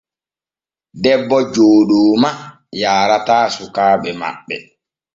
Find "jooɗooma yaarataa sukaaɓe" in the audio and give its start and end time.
1.53-4.09